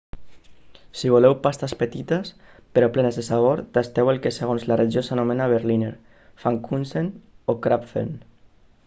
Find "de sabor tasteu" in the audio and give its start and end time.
3.21-4.09